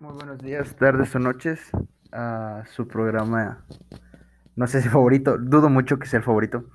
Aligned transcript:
Muy 0.00 0.14
buenos 0.14 0.38
días, 0.38 0.76
tardes 0.76 1.12
o 1.16 1.18
noches 1.18 1.72
a 2.12 2.62
su 2.66 2.86
programa, 2.86 3.64
no 4.54 4.68
sé 4.68 4.80
si 4.80 4.88
favorito, 4.88 5.38
dudo 5.38 5.70
mucho 5.70 5.98
que 5.98 6.06
sea 6.06 6.18
el 6.18 6.24
favorito, 6.24 6.70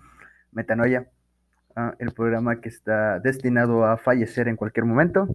Metanoia, 0.52 1.08
ah, 1.74 1.96
el 2.00 2.12
programa 2.12 2.60
que 2.60 2.68
está 2.68 3.22
destinado 3.22 3.86
a 3.86 3.96
fallecer 3.96 4.50
en 4.50 4.58
cualquier 4.58 4.86
momento. 4.86 5.30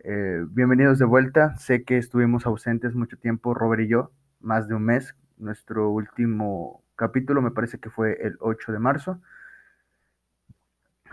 Eh, 0.00 0.44
bienvenidos 0.48 0.98
de 0.98 1.04
vuelta, 1.04 1.56
sé 1.58 1.84
que 1.84 1.96
estuvimos 1.96 2.44
ausentes 2.44 2.96
mucho 2.96 3.16
tiempo, 3.16 3.54
Robert 3.54 3.82
y 3.82 3.88
yo, 3.88 4.10
más 4.40 4.66
de 4.66 4.74
un 4.74 4.82
mes. 4.82 5.14
Nuestro 5.38 5.88
último 5.90 6.82
capítulo 6.96 7.40
me 7.40 7.52
parece 7.52 7.78
que 7.78 7.88
fue 7.88 8.18
el 8.20 8.36
8 8.40 8.72
de 8.72 8.80
marzo, 8.80 9.20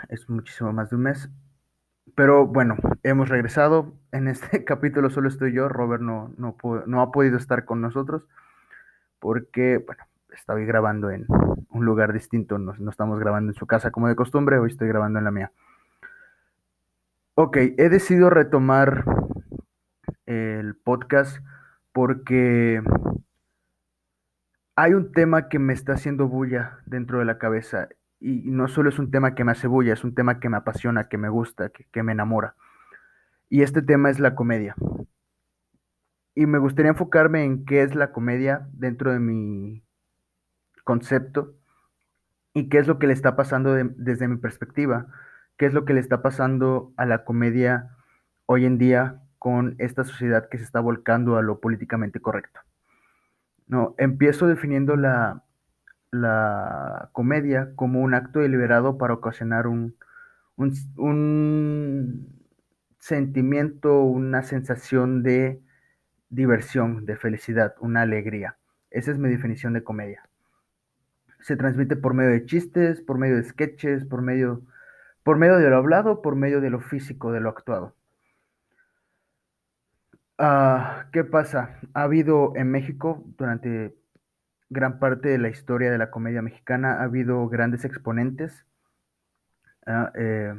es 0.10 0.28
muchísimo 0.28 0.73
más 0.73 0.89
de 0.89 0.96
un 0.96 1.04
mes. 1.04 1.30
Pero 2.16 2.45
bueno, 2.45 2.75
hemos 3.04 3.30
regresado. 3.30 3.93
En 4.11 4.27
este 4.27 4.63
capítulo 4.66 5.09
solo 5.09 5.27
estoy 5.27 5.54
yo. 5.54 5.70
Robert 5.70 6.04
no, 6.04 6.34
no, 6.38 6.55
no 6.85 7.02
ha 7.02 7.12
podido 7.12 7.38
estar 7.38 7.66
con 7.66 7.81
nosotros 7.81 8.27
porque, 9.20 9.77
bueno, 9.77 10.04
estaba 10.34 10.59
grabando 10.59 11.09
en 11.09 11.26
un 11.70 11.85
lugar 11.85 12.13
distinto. 12.13 12.57
No, 12.57 12.73
no, 12.77 12.90
estamos 12.91 13.20
grabando 13.20 13.52
en 13.52 13.55
su 13.55 13.66
casa 13.66 13.91
como 13.91 14.07
de 14.07 14.16
costumbre. 14.16 14.59
Hoy 14.59 14.70
estoy 14.70 14.88
grabando 14.88 15.20
en 15.20 15.26
la 15.26 15.31
mía. 15.31 15.52
Ok, 17.35 17.57
he 17.57 17.90
decidido 17.90 18.30
retomar 18.30 19.05
el 20.26 20.76
podcast 20.76 21.40
porque 21.91 22.82
hay 24.76 24.93
un 24.93 25.12
tema 25.12 25.49
que 25.49 25.57
me 25.57 25.73
está 25.73 25.93
haciendo 25.93 26.27
bulla 26.27 26.80
dentro 26.85 27.20
de 27.20 27.26
la 27.26 27.40
cabeza 27.40 27.90
y 28.23 28.41
no 28.45 28.70
solo 28.70 28.88
es 28.88 29.00
un 29.00 29.12
tema 29.12 29.36
que 29.36 29.44
me 29.44 29.52
hace 29.52 29.68
es 29.91 30.04
un 30.05 30.16
tema 30.16 30.40
que 30.40 30.48
me 30.48 30.55
apasiona, 30.55 31.09
que 31.09 31.18
me 31.18 31.27
gusta, 31.27 31.70
que, 31.70 32.04
me 32.04 32.13
enamora. 32.13 32.55
Y 33.49 33.63
este 33.63 33.82
tema 33.82 34.09
es 34.09 34.18
la 34.18 34.34
comedia. 34.34 34.76
Y 36.34 36.46
me 36.46 36.58
gustaría 36.58 36.91
enfocarme 36.91 37.44
en 37.44 37.66
qué 37.66 37.82
es 37.82 37.96
la 37.96 38.13
comedia 38.13 38.66
dentro 38.71 39.12
de 39.12 39.20
mi 39.20 39.84
concepto 40.85 41.54
y 42.54 42.70
qué 42.70 42.77
es 42.77 42.88
lo 42.88 42.98
que 42.98 43.07
le 43.07 43.13
está 43.13 43.35
pasando 43.35 43.74
desde 43.74 44.29
mi 44.29 44.38
perspectiva, 44.38 45.07
qué 45.57 45.66
es 45.66 45.74
lo 45.74 45.84
que 45.84 45.94
le 45.94 45.99
está 45.99 46.21
pasando 46.21 46.94
a 46.96 47.05
la 47.05 47.26
comedia 47.26 47.90
hoy 48.46 48.63
en 48.63 48.77
día 48.77 49.21
con 49.38 49.76
esta 49.79 50.05
sociedad 50.05 50.48
que 50.48 50.60
se 50.60 50.63
está 50.63 50.79
volcando 50.79 51.35
a 51.35 51.41
lo 51.41 51.60
políticamente 51.60 52.21
correcto. 52.21 52.62
No, 53.68 53.96
empiezo 53.98 54.48
definiendo 54.48 54.96
la, 54.96 55.43
la 56.14 57.10
comedia 57.12 57.72
como 57.76 58.02
un 58.02 58.14
acto 58.14 58.40
deliberado 58.40 58.98
para 58.98 59.16
ocasionar 59.16 59.68
un, 59.68 59.96
un, 60.56 62.28
sentimiento, 63.00 64.02
una 64.03 64.44
sensación 64.44 65.24
de 65.24 65.59
diversión, 66.30 67.06
de 67.06 67.18
felicidad, 67.18 67.74
una 67.80 68.03
alegría. 68.03 68.58
Esa 68.91 69.12
es 69.12 69.18
mi 69.18 69.30
definición 69.30 69.74
de 69.74 69.84
comedia. 69.84 70.30
Se 71.41 71.58
transmite 71.58 71.96
por 71.96 72.14
medio 72.14 72.30
de 72.31 72.46
chistes, 72.46 73.02
por 73.02 73.18
medio 73.18 73.36
de 73.36 73.44
sketches, 73.44 74.06
por 74.06 74.22
medio, 74.22 74.62
por 75.24 75.38
medio 75.38 75.58
de 75.58 75.69
lo 75.69 75.78
hablado, 75.78 76.22
por 76.22 76.36
medio 76.36 76.62
de 76.62 76.69
lo 76.69 76.80
físico, 76.80 77.31
de 77.31 77.41
lo 77.41 77.50
actuado. 77.50 77.96
Ah, 80.38 81.08
¿Qué 81.12 81.24
pasa? 81.24 81.80
Ha 81.94 82.03
habido 82.03 82.53
en 82.56 82.69
México 82.72 83.24
durante 83.38 83.96
gran 84.74 85.00
parte 85.00 85.29
de 85.29 85.38
la 85.38 85.50
historia 85.50 85.91
de 85.91 85.97
la 85.97 86.12
comedia 86.12 86.41
mexicana 86.41 86.96
ha 86.96 87.03
habido 87.03 87.47
grandes 87.47 87.85
exponentes, 87.85 88.66
ah, 89.85 90.12
eh, 90.16 90.53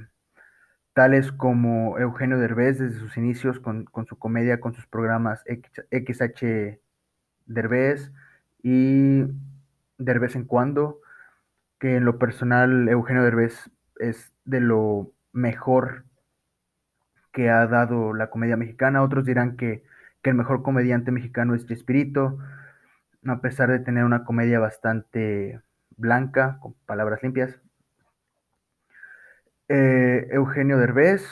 tales 0.94 1.32
como 1.32 1.98
Eugenio 1.98 2.38
Derbez 2.38 2.78
desde 2.78 3.00
sus 3.00 3.16
inicios 3.16 3.58
con, 3.60 3.86
su 4.08 4.16
comedia, 4.16 4.60
con 4.60 4.74
sus 4.74 4.86
programas 4.86 5.44
XH 5.90 6.78
Derbez 7.46 8.12
y 8.62 9.24
Derbez 9.98 10.36
en 10.36 10.44
cuando, 10.44 11.00
que 11.78 11.96
en 11.96 12.04
lo 12.04 12.18
personal 12.18 12.88
Eugenio 12.88 13.24
Derbez 13.24 13.70
es 13.98 14.32
de 14.44 14.60
lo 14.60 15.12
mejor 15.32 16.04
que 17.32 17.50
ha 17.50 17.66
dado 17.66 18.14
la 18.14 18.30
comedia 18.30 18.56
mexicana. 18.56 19.02
Otros 19.02 19.24
dirán 19.24 19.56
que, 19.56 19.82
que 20.22 20.30
el 20.30 20.36
mejor 20.36 20.62
comediante 20.62 21.10
mexicano 21.10 21.54
es 21.54 21.66
Chespirito 21.66 22.38
a 23.32 23.40
pesar 23.40 23.70
de 23.70 23.78
tener 23.78 24.04
una 24.04 24.24
comedia 24.24 24.58
bastante 24.58 25.60
blanca, 25.96 26.58
con 26.60 26.74
palabras 26.86 27.22
limpias. 27.22 27.60
Eh, 29.68 30.28
Eugenio 30.30 30.78
Derbez, 30.78 31.24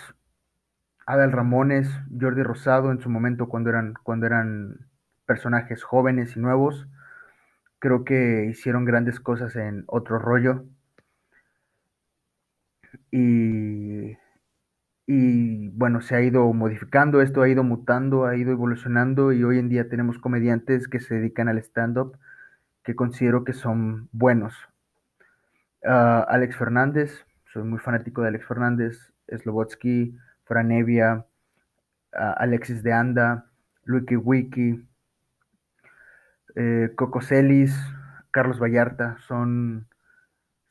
Adal 1.07 1.33
Ramones, 1.33 1.89
Jordi 2.19 2.43
Rosado 2.43 2.91
en 2.91 3.01
su 3.01 3.11
momento 3.11 3.49
cuando 3.49 3.71
eran, 3.71 3.95
cuando 4.03 4.27
eran 4.27 4.89
personajes 5.27 5.83
jóvenes 5.83 6.37
y 6.37 6.41
nuevos. 6.41 6.89
Creo 7.79 8.05
que 8.05 8.47
hicieron 8.47 8.85
grandes 8.85 9.21
cosas 9.21 9.57
en 9.57 9.85
otro 9.87 10.19
rollo. 10.19 10.65
Y 13.11 14.17
y 15.15 15.69
bueno, 15.71 16.01
se 16.01 16.17
ha 16.17 16.23
ido 16.23 16.51
modificando, 16.55 17.21
esto 17.21 17.43
ha 17.43 17.49
ido 17.49 17.63
mutando, 17.65 18.25
ha 18.25 18.35
ido 18.35 18.51
evolucionando 18.51 19.33
y 19.33 19.45
hoy 19.45 19.59
en 19.59 19.69
día 19.69 19.89
tenemos 19.91 20.19
comediantes 20.19 20.89
que 20.89 21.01
se 21.01 21.17
dedican 21.17 21.49
al 21.49 21.59
stand-up 21.59 22.17
que 22.83 22.97
considero 22.97 23.45
que 23.45 23.53
son 23.53 24.09
buenos. 24.13 24.55
Ah, 25.85 26.25
Alex 26.29 26.57
Fernández, 26.57 27.27
soy 27.53 27.63
muy 27.65 27.79
fanático 27.79 28.23
de 28.23 28.29
Alex 28.29 28.47
Fernández, 28.47 29.13
Slobotsky, 29.29 30.17
Franevia, 30.45 31.27
uh, 32.15 32.35
Alexis 32.39 32.83
de 32.83 32.95
Anda, 32.95 33.47
Luiki 33.85 34.17
Wiki, 34.17 34.83
eh, 36.55 36.91
Coco 36.97 37.21
Celis, 37.21 37.77
Carlos 38.31 38.59
Vallarta, 38.59 39.19
son 39.27 39.87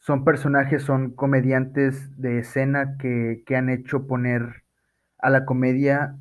son 0.02 0.26
personajes, 0.26 0.82
son 0.82 1.12
comediantes 1.12 2.20
de 2.20 2.40
escena 2.40 2.98
que, 2.98 3.44
han 3.56 3.70
hecho 3.70 4.08
poner 4.08 4.64
a 5.20 5.30
la 5.30 5.46
comedia 5.46 6.18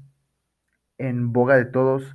en 0.98 1.32
boga 1.32 1.56
de 1.56 1.64
todos, 1.64 2.14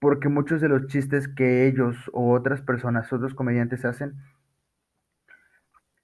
porque 0.00 0.28
muchos 0.28 0.60
de 0.60 0.68
los 0.68 0.88
chistes 0.88 1.28
que 1.28 1.68
ellos 1.68 1.96
o 2.12 2.32
otras 2.32 2.62
personas, 2.62 3.12
otros 3.12 3.34
comediantes 3.34 3.84
hacen, 3.84 4.16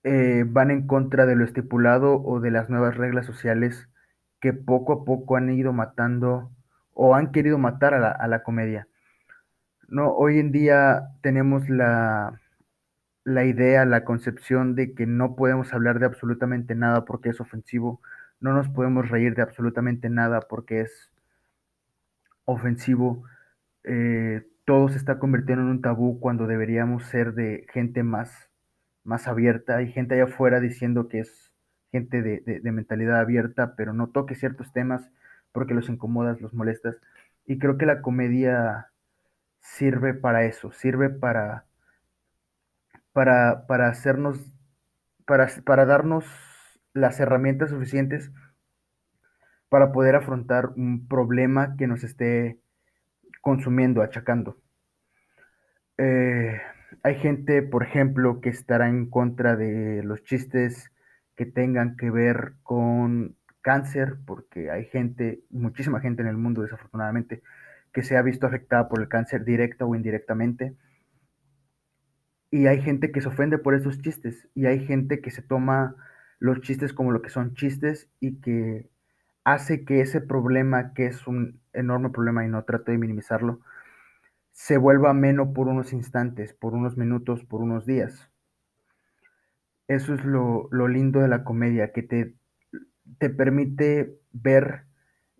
eh, 0.04 0.44
van 0.46 0.70
en 0.70 0.86
contra 0.86 1.26
de 1.26 1.34
lo 1.34 1.44
estipulado 1.44 2.22
o 2.22 2.38
de 2.38 2.52
las 2.52 2.70
nuevas 2.70 2.96
reglas 2.96 3.26
sociales 3.26 3.88
que 4.40 4.52
poco 4.52 4.92
a 4.92 5.04
poco 5.04 5.36
han 5.36 5.50
ido 5.50 5.72
matando 5.72 6.52
o 6.94 7.16
han 7.16 7.32
querido 7.32 7.58
matar 7.58 7.94
a 7.94 7.98
la, 7.98 8.12
a 8.12 8.28
la 8.28 8.44
comedia. 8.44 8.86
No, 9.88 10.12
hoy 10.12 10.38
en 10.38 10.52
día 10.52 11.08
tenemos 11.22 11.68
la, 11.68 12.40
la 13.26 13.44
idea, 13.44 13.84
la 13.84 14.04
concepción 14.04 14.76
de 14.76 14.94
que 14.94 15.04
no 15.04 15.34
podemos 15.34 15.74
hablar 15.74 15.98
de 15.98 16.06
absolutamente 16.06 16.76
nada 16.76 17.04
porque 17.04 17.30
es 17.30 17.40
ofensivo, 17.40 18.00
no 18.38 18.52
nos 18.54 18.68
podemos 18.68 19.08
reír 19.10 19.34
de 19.34 19.42
absolutamente 19.42 20.08
nada 20.08 20.42
porque 20.42 20.82
es 20.82 21.10
ofensivo, 22.44 23.24
eh, 23.82 24.46
todo 24.64 24.88
se 24.88 24.98
está 24.98 25.18
convirtiendo 25.18 25.64
en 25.64 25.70
un 25.70 25.82
tabú 25.82 26.20
cuando 26.20 26.46
deberíamos 26.46 27.04
ser 27.06 27.34
de 27.34 27.66
gente 27.72 28.04
más, 28.04 28.48
más 29.02 29.26
abierta. 29.26 29.78
Hay 29.78 29.90
gente 29.90 30.14
allá 30.14 30.32
afuera 30.32 30.60
diciendo 30.60 31.08
que 31.08 31.18
es 31.20 31.52
gente 31.90 32.22
de, 32.22 32.60
de 32.62 32.72
mentalidad 32.72 33.18
abierta, 33.18 33.74
pero 33.76 33.92
no 33.92 34.10
toque 34.10 34.36
ciertos 34.36 34.72
temas 34.72 35.10
porque 35.50 35.74
los 35.74 35.88
incomodas, 35.88 36.40
los 36.40 36.54
molestas. 36.54 36.96
Y 37.44 37.58
creo 37.58 37.76
que 37.76 37.86
la 37.86 38.02
comedia 38.02 38.92
sirve 39.60 40.14
para 40.14 40.44
eso, 40.44 40.70
sirve 40.70 41.10
para 41.10 41.66
para, 43.16 43.66
para 43.66 43.88
hacernos, 43.88 44.38
para, 45.24 45.48
para 45.64 45.86
darnos 45.86 46.26
las 46.92 47.18
herramientas 47.18 47.70
suficientes 47.70 48.30
para 49.70 49.90
poder 49.90 50.16
afrontar 50.16 50.68
un 50.76 51.08
problema 51.08 51.76
que 51.78 51.86
nos 51.86 52.04
esté 52.04 52.60
consumiendo, 53.40 54.02
achacando. 54.02 54.58
Eh, 55.96 56.60
hay 57.02 57.14
gente, 57.14 57.62
por 57.62 57.84
ejemplo, 57.84 58.42
que 58.42 58.50
estará 58.50 58.90
en 58.90 59.08
contra 59.08 59.56
de 59.56 60.02
los 60.02 60.22
chistes 60.22 60.92
que 61.36 61.46
tengan 61.46 61.96
que 61.96 62.10
ver 62.10 62.52
con 62.62 63.34
cáncer, 63.62 64.16
porque 64.26 64.70
hay 64.70 64.84
gente, 64.84 65.40
muchísima 65.48 66.00
gente 66.00 66.20
en 66.20 66.28
el 66.28 66.36
mundo, 66.36 66.60
desafortunadamente, 66.60 67.42
que 67.94 68.02
se 68.02 68.18
ha 68.18 68.20
visto 68.20 68.46
afectada 68.46 68.90
por 68.90 69.00
el 69.00 69.08
cáncer 69.08 69.46
directa 69.46 69.86
o 69.86 69.94
indirectamente. 69.94 70.76
Y 72.50 72.66
hay 72.66 72.80
gente 72.80 73.12
que 73.12 73.20
se 73.20 73.28
ofende 73.28 73.58
por 73.58 73.74
esos 73.74 74.00
chistes 74.00 74.48
y 74.54 74.66
hay 74.66 74.84
gente 74.86 75.20
que 75.20 75.30
se 75.30 75.42
toma 75.42 75.96
los 76.38 76.60
chistes 76.60 76.92
como 76.92 77.12
lo 77.12 77.22
que 77.22 77.30
son 77.30 77.54
chistes 77.54 78.08
y 78.20 78.40
que 78.40 78.88
hace 79.44 79.84
que 79.84 80.00
ese 80.00 80.20
problema, 80.20 80.92
que 80.94 81.06
es 81.06 81.26
un 81.26 81.60
enorme 81.72 82.10
problema 82.10 82.44
y 82.44 82.48
no 82.48 82.64
trato 82.64 82.92
de 82.92 82.98
minimizarlo, 82.98 83.60
se 84.52 84.78
vuelva 84.78 85.10
ameno 85.10 85.52
por 85.52 85.68
unos 85.68 85.92
instantes, 85.92 86.54
por 86.54 86.74
unos 86.74 86.96
minutos, 86.96 87.44
por 87.44 87.60
unos 87.60 87.86
días. 87.86 88.30
Eso 89.88 90.14
es 90.14 90.24
lo, 90.24 90.68
lindo 90.88 91.20
de 91.20 91.28
la 91.28 91.44
comedia, 91.44 91.92
que 91.92 92.02
te, 92.02 92.34
te 93.18 93.30
permite 93.30 94.18
ver 94.32 94.86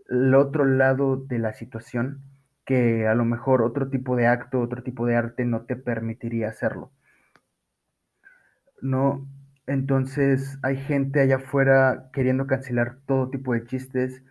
el 0.08 0.34
otro 0.34 0.64
lado 0.64 1.16
de 1.16 1.38
la 1.38 1.54
situación 1.54 2.22
que 2.64 3.06
a 3.06 3.14
lo 3.14 3.24
mejor 3.24 3.62
otro 3.62 3.88
tipo 3.88 4.16
de 4.16 4.26
acto, 4.26 4.60
otro 4.60 4.82
tipo 4.82 5.06
de 5.06 5.16
arte 5.16 5.44
no 5.44 5.62
te 5.62 5.76
permitiría 5.76 6.48
hacerlo. 6.48 6.92
No, 8.80 9.26
entonces 9.66 10.58
hay 10.62 10.76
gente 10.76 11.20
allá 11.20 11.36
afuera 11.36 12.10
queriendo 12.12 12.46
cancelar 12.46 12.98
todo 13.06 13.30
tipo 13.30 13.52
de 13.54 13.64
chistes, 13.64 14.22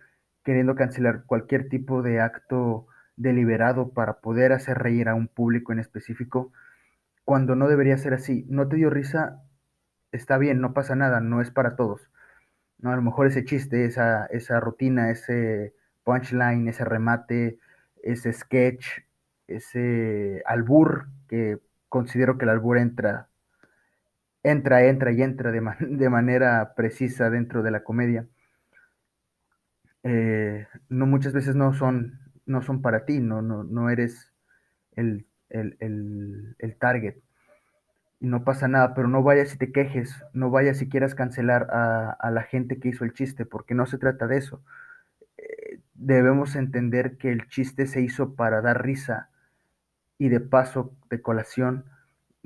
queriendo 0.44 0.74
cancelar 0.76 1.24
cualquier 1.26 1.68
tipo 1.68 2.02
de 2.02 2.20
acto 2.20 2.86
deliberado 3.16 3.90
para 3.90 4.20
poder 4.20 4.52
hacer 4.52 4.78
reír 4.78 5.08
a 5.08 5.14
un 5.14 5.28
público 5.28 5.72
en 5.72 5.80
específico, 5.80 6.52
cuando 7.24 7.56
no 7.56 7.68
debería 7.68 7.98
ser 7.98 8.14
así. 8.14 8.46
No 8.48 8.68
te 8.68 8.76
dio 8.76 8.90
risa, 8.90 9.42
está 10.12 10.38
bien, 10.38 10.60
no 10.60 10.74
pasa 10.74 10.94
nada, 10.96 11.20
no 11.20 11.40
es 11.40 11.50
para 11.50 11.76
todos. 11.76 12.10
¿no? 12.78 12.92
A 12.92 12.96
lo 12.96 13.02
mejor 13.02 13.26
ese 13.26 13.44
chiste, 13.44 13.84
esa, 13.84 14.26
esa 14.26 14.60
rutina, 14.60 15.10
ese 15.10 15.74
punchline, 16.04 16.68
ese 16.68 16.84
remate, 16.84 17.58
ese 18.02 18.32
sketch, 18.32 18.86
ese 19.48 20.42
albur, 20.46 21.08
que 21.28 21.58
considero 21.88 22.38
que 22.38 22.44
el 22.44 22.50
albur 22.50 22.78
entra, 22.78 23.28
entra, 24.50 24.84
entra 24.84 25.12
y 25.12 25.22
entra 25.22 25.50
de, 25.50 25.60
de 25.80 26.08
manera 26.08 26.74
precisa 26.74 27.30
dentro 27.30 27.62
de 27.62 27.70
la 27.70 27.82
comedia. 27.82 28.26
Eh, 30.02 30.66
no 30.88 31.06
muchas 31.06 31.32
veces 31.32 31.56
no 31.56 31.74
son, 31.74 32.20
no 32.46 32.62
son 32.62 32.80
para 32.80 33.04
ti, 33.04 33.18
no, 33.18 33.42
no, 33.42 33.64
no 33.64 33.90
eres 33.90 34.32
el, 34.92 35.26
el, 35.50 35.76
el, 35.80 36.54
el 36.58 36.76
target 36.76 37.16
y 38.20 38.28
no 38.28 38.44
pasa 38.44 38.68
nada, 38.68 38.94
pero 38.94 39.08
no 39.08 39.22
vayas 39.22 39.54
y 39.54 39.58
te 39.58 39.72
quejes, 39.72 40.24
no 40.32 40.50
vayas 40.50 40.78
si 40.78 40.88
quieras 40.88 41.14
cancelar 41.14 41.68
a, 41.70 42.12
a, 42.12 42.30
la 42.30 42.44
gente 42.44 42.78
que 42.78 42.88
hizo 42.88 43.04
el 43.04 43.12
chiste, 43.12 43.44
porque 43.44 43.74
no 43.74 43.86
se 43.86 43.98
trata 43.98 44.26
de 44.26 44.38
eso. 44.38 44.62
Eh, 45.36 45.80
debemos 45.94 46.56
entender 46.56 47.18
que 47.18 47.30
el 47.30 47.48
chiste 47.48 47.86
se 47.86 48.00
hizo 48.00 48.34
para 48.34 48.62
dar 48.62 48.82
risa 48.82 49.28
y 50.18 50.28
de 50.30 50.40
paso, 50.40 50.94
de 51.10 51.20
colación, 51.20 51.84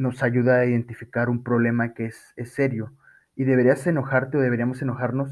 nos 0.01 0.23
ayuda 0.23 0.61
a 0.61 0.65
identificar 0.65 1.29
un 1.29 1.43
problema 1.43 1.93
que 1.93 2.07
es, 2.07 2.33
es 2.37 2.55
serio. 2.55 2.95
Y 3.37 3.45
deberías 3.45 3.87
enojarte 3.87 4.39
o 4.39 4.41
deberíamos 4.41 4.81
enojarnos 4.81 5.31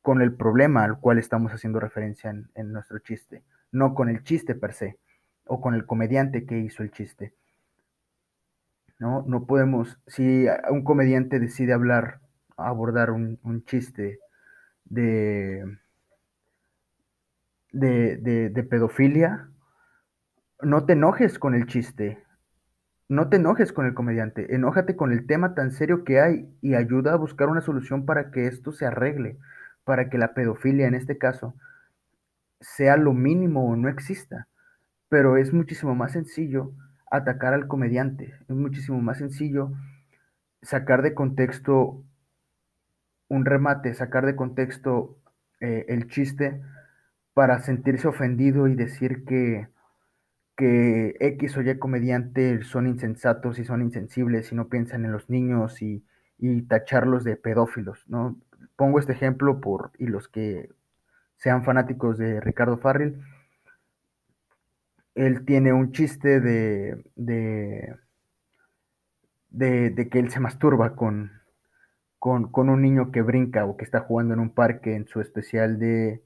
con 0.00 0.22
el 0.22 0.32
problema 0.32 0.84
al 0.84 1.00
cual 1.00 1.18
estamos 1.18 1.50
haciendo 1.50 1.80
referencia 1.80 2.30
en, 2.30 2.48
en 2.54 2.72
nuestro 2.72 3.00
chiste, 3.00 3.42
no 3.72 3.94
con 3.94 4.08
el 4.08 4.22
chiste 4.22 4.54
per 4.54 4.74
se 4.74 4.98
o 5.44 5.60
con 5.60 5.74
el 5.74 5.86
comediante 5.86 6.46
que 6.46 6.58
hizo 6.60 6.84
el 6.84 6.92
chiste. 6.92 7.34
¿no? 9.00 9.24
No 9.26 9.44
podemos, 9.44 9.98
si 10.06 10.46
un 10.70 10.84
comediante 10.84 11.40
decide 11.40 11.72
hablar, 11.72 12.20
abordar 12.56 13.10
un, 13.10 13.40
un 13.42 13.64
chiste 13.64 14.20
de, 14.84 15.78
de, 17.72 18.18
de, 18.18 18.50
de, 18.50 18.62
pedofilia, 18.62 19.48
no 20.62 20.84
te 20.84 20.92
enojes 20.92 21.40
con 21.40 21.56
el 21.56 21.66
chiste, 21.66 22.22
no 23.10 23.28
te 23.28 23.38
enojes 23.38 23.72
con 23.72 23.86
el 23.86 23.94
comediante, 23.94 24.54
enójate 24.54 24.94
con 24.94 25.12
el 25.12 25.26
tema 25.26 25.56
tan 25.56 25.72
serio 25.72 26.04
que 26.04 26.20
hay 26.20 26.48
y 26.62 26.76
ayuda 26.76 27.12
a 27.12 27.16
buscar 27.16 27.48
una 27.48 27.60
solución 27.60 28.06
para 28.06 28.30
que 28.30 28.46
esto 28.46 28.70
se 28.70 28.86
arregle, 28.86 29.36
para 29.82 30.08
que 30.08 30.16
la 30.16 30.32
pedofilia 30.32 30.86
en 30.86 30.94
este 30.94 31.18
caso 31.18 31.52
sea 32.60 32.96
lo 32.96 33.12
mínimo 33.12 33.68
o 33.68 33.74
no 33.74 33.88
exista. 33.88 34.46
Pero 35.08 35.36
es 35.36 35.52
muchísimo 35.52 35.96
más 35.96 36.12
sencillo 36.12 36.70
atacar 37.10 37.52
al 37.52 37.66
comediante. 37.66 38.32
Es 38.48 38.54
muchísimo 38.54 39.02
más 39.02 39.18
sencillo 39.18 39.72
sacar 40.62 41.02
de 41.02 41.12
contexto 41.12 42.04
un 43.26 43.44
remate, 43.44 43.92
sacar 43.92 44.24
de 44.24 44.36
contexto 44.36 45.18
eh, 45.58 45.84
el 45.88 46.06
chiste 46.06 46.62
para 47.34 47.58
sentirse 47.58 48.06
ofendido 48.06 48.68
y 48.68 48.76
decir 48.76 49.24
que, 49.24 49.66
que 50.60 51.16
X 51.20 51.56
o 51.56 51.62
Y 51.62 51.78
comediante 51.78 52.62
son 52.64 52.86
insensatos 52.86 53.58
y 53.58 53.64
son 53.64 53.80
insensibles 53.80 54.52
y 54.52 54.54
no 54.54 54.68
piensan 54.68 55.06
en 55.06 55.12
los 55.12 55.30
niños 55.30 55.80
y, 55.80 56.04
y 56.36 56.60
tacharlos 56.62 57.24
de 57.24 57.36
pedófilos, 57.36 58.04
¿no? 58.08 58.38
Pongo 58.76 58.98
este 58.98 59.12
ejemplo 59.12 59.58
por, 59.62 59.92
y 59.98 60.04
los 60.04 60.28
que 60.28 60.68
sean 61.38 61.64
fanáticos 61.64 62.18
de 62.18 62.42
Ricardo 62.42 62.76
Farrell, 62.76 63.22
él 65.14 65.46
tiene 65.46 65.72
un 65.72 65.92
chiste 65.92 66.40
de, 66.40 67.02
de, 67.16 67.96
de, 69.48 69.88
de 69.88 70.08
que 70.10 70.18
él 70.18 70.30
se 70.30 70.40
masturba 70.40 70.94
con, 70.94 71.32
con, 72.18 72.52
con, 72.52 72.68
un 72.68 72.82
niño 72.82 73.12
que 73.12 73.22
brinca 73.22 73.64
o 73.64 73.78
que 73.78 73.84
está 73.84 74.00
jugando 74.00 74.34
en 74.34 74.40
un 74.40 74.50
parque 74.50 74.94
en 74.94 75.08
su 75.08 75.22
especial 75.22 75.78
de 75.78 76.22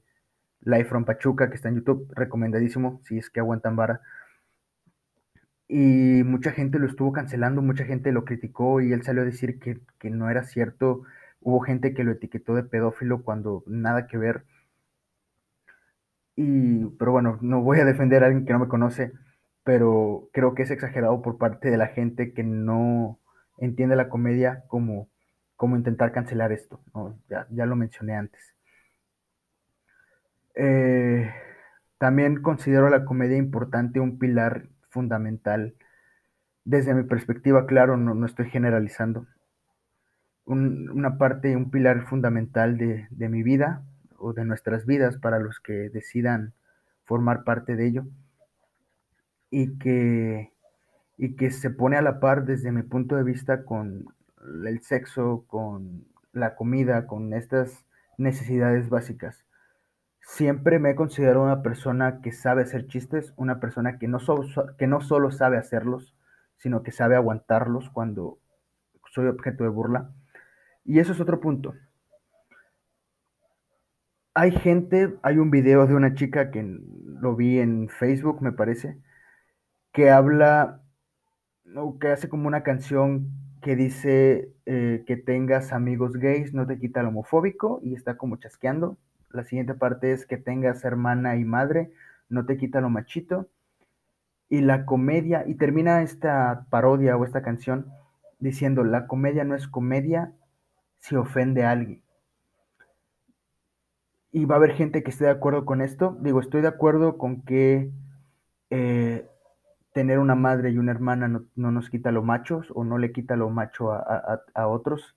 Life 0.59 0.89
from 0.89 1.05
Pachuca, 1.05 1.49
que 1.49 1.55
está 1.55 1.69
en 1.69 1.75
YouTube, 1.75 2.11
recomendadísimo, 2.13 2.99
si 3.05 3.17
es 3.17 3.29
que 3.29 3.39
aguantan 3.39 3.77
vara. 3.77 4.01
Y 5.67 6.23
mucha 6.23 6.51
gente 6.51 6.79
lo 6.79 6.87
estuvo 6.87 7.11
cancelando, 7.11 7.61
mucha 7.61 7.85
gente 7.85 8.11
lo 8.11 8.25
criticó 8.25 8.81
y 8.81 8.93
él 8.93 9.03
salió 9.03 9.23
a 9.23 9.25
decir 9.25 9.59
que, 9.59 9.79
que 9.99 10.09
no 10.09 10.29
era 10.29 10.43
cierto. 10.43 11.03
Hubo 11.41 11.59
gente 11.61 11.93
que 11.93 12.03
lo 12.03 12.11
etiquetó 12.11 12.55
de 12.55 12.63
pedófilo 12.63 13.23
cuando 13.23 13.63
nada 13.67 14.07
que 14.07 14.17
ver 14.17 14.45
y, 16.35 16.85
pero 16.97 17.11
bueno, 17.11 17.37
no 17.41 17.61
voy 17.61 17.79
a 17.79 17.85
defender 17.85 18.23
a 18.23 18.27
alguien 18.27 18.45
que 18.45 18.53
no 18.53 18.59
me 18.59 18.67
conoce, 18.67 19.13
pero 19.63 20.29
creo 20.33 20.53
que 20.53 20.63
es 20.63 20.71
exagerado 20.71 21.21
por 21.21 21.37
parte 21.37 21.69
de 21.69 21.77
la 21.77 21.87
gente 21.87 22.33
que 22.33 22.43
no 22.43 23.19
entiende 23.57 23.95
la 23.95 24.09
comedia 24.09 24.63
como, 24.67 25.09
como 25.55 25.77
intentar 25.77 26.11
cancelar 26.11 26.51
esto. 26.51 26.81
Ya, 27.29 27.47
ya, 27.51 27.65
lo 27.65 27.75
mencioné 27.75 28.15
antes. 28.15 28.53
Eh, 30.55 31.31
también 31.97 32.41
considero 32.41 32.89
la 32.89 33.05
comedia 33.05 33.37
importante, 33.37 33.99
un 33.99 34.19
pilar 34.19 34.67
fundamental. 34.95 35.75
Desde 36.63 36.95
mi 36.95 37.03
perspectiva, 37.03 37.67
claro, 37.67 37.97
no, 37.97 38.15
no 38.15 38.25
estoy 38.25 38.49
generalizando. 38.49 39.27
Un, 40.45 40.89
una 40.89 41.17
parte, 41.17 41.55
un 41.55 41.69
pilar 41.69 42.07
fundamental 42.07 42.77
de, 42.77 43.07
de 43.11 43.29
mi 43.29 43.43
vida, 43.43 43.83
o 44.17 44.33
de 44.33 44.45
nuestras 44.45 44.85
vidas 44.85 45.17
para 45.17 45.39
los 45.39 45.59
que 45.59 45.89
decidan 45.89 46.53
formar 47.03 47.43
parte 47.43 47.75
de 47.75 47.87
ello 47.87 48.05
y 49.51 49.77
que, 49.77 50.51
y 51.17 51.35
que 51.35 51.51
se 51.51 51.69
pone 51.69 51.97
a 51.97 52.01
la 52.01 52.19
par 52.19 52.45
desde 52.45 52.71
mi 52.71 52.83
punto 52.83 53.15
de 53.15 53.23
vista 53.23 53.63
con 53.63 54.07
el 54.65 54.81
sexo, 54.81 55.45
con 55.47 56.05
la 56.33 56.55
comida, 56.55 57.05
con 57.05 57.33
estas 57.33 57.85
necesidades 58.17 58.89
básicas. 58.89 59.44
Siempre 60.25 60.79
me 60.79 60.91
he 60.91 60.95
considerado 60.95 61.43
una 61.43 61.61
persona 61.61 62.19
que 62.21 62.31
sabe 62.31 62.63
hacer 62.63 62.87
chistes, 62.87 63.33
una 63.37 63.59
persona 63.59 63.97
que 63.97 64.07
no, 64.07 64.19
so, 64.19 64.43
que 64.77 64.87
no 64.87 64.99
solo 65.01 65.31
sabe 65.31 65.57
hacerlos, 65.57 66.15
sino 66.57 66.83
que 66.83 66.91
sabe 66.91 67.15
aguantarlos 67.15 67.89
cuando 67.89 68.39
soy 69.11 69.27
objeto 69.27 69.63
de 69.63 69.69
burla. 69.69 70.11
Y 70.83 70.99
eso 70.99 71.13
es 71.13 71.19
otro 71.21 71.39
punto 71.39 71.73
hay 74.35 74.51
gente, 74.51 75.15
hay 75.23 75.37
un 75.37 75.49
video 75.49 75.87
de 75.87 75.95
una 75.95 76.13
chica 76.13 76.51
que 76.51 76.61
lo 76.61 77.35
vi 77.37 77.59
en 77.59 77.87
Facebook, 77.87 78.41
me 78.41 78.51
parece, 78.51 78.97
que 79.93 80.11
habla, 80.11 80.81
o 81.75 81.97
que 81.99 82.09
hace 82.09 82.27
como 82.27 82.47
una 82.47 82.61
canción 82.61 83.29
que 83.61 83.77
dice 83.77 84.53
eh, 84.65 85.03
que 85.07 85.17
tengas 85.17 85.71
amigos 85.73 86.13
gays 86.17 86.53
no 86.53 86.67
te 86.67 86.77
quita 86.77 87.01
lo 87.01 87.09
homofóbico 87.09 87.79
y 87.81 87.95
está 87.95 88.17
como 88.17 88.35
chasqueando. 88.35 88.97
La 89.35 89.43
siguiente 89.43 89.73
parte 89.73 90.11
es 90.11 90.25
que 90.25 90.37
tengas 90.37 90.83
hermana 90.83 91.35
y 91.35 91.43
madre 91.43 91.91
no 92.29 92.45
te 92.45 92.57
quita 92.57 92.81
lo 92.81 92.89
machito. 92.89 93.47
Y 94.49 94.61
la 94.61 94.85
comedia, 94.85 95.43
y 95.47 95.55
termina 95.55 96.01
esta 96.01 96.65
parodia 96.69 97.17
o 97.17 97.25
esta 97.25 97.41
canción 97.41 97.87
diciendo, 98.39 98.83
la 98.83 99.07
comedia 99.07 99.43
no 99.43 99.55
es 99.55 99.67
comedia 99.67 100.33
si 100.99 101.15
ofende 101.15 101.63
a 101.63 101.71
alguien 101.71 102.05
y 104.35 104.43
va 104.43 104.55
a 104.55 104.57
haber 104.57 104.73
gente 104.73 105.01
que 105.01 105.11
esté 105.11 105.23
de 105.23 105.31
acuerdo 105.31 105.63
con 105.63 105.79
esto. 105.79 106.17
Digo, 106.19 106.41
estoy 106.41 106.61
de 106.61 106.67
acuerdo 106.67 107.17
con 107.17 107.43
que 107.43 107.89
eh, 108.69 109.25
tener 109.93 110.19
una 110.19 110.35
madre 110.35 110.71
y 110.71 110.77
una 110.77 110.91
hermana 110.91 111.29
no, 111.29 111.45
no, 111.55 111.71
nos 111.71 111.89
quita 111.89 112.11
lo 112.11 112.21
machos 112.21 112.67
o 112.75 112.83
no 112.83 112.97
le 112.97 113.13
quita 113.13 113.37
lo 113.37 113.49
macho 113.49 113.93
a, 113.93 113.99
a, 113.99 114.41
a 114.53 114.67
otros. 114.67 115.15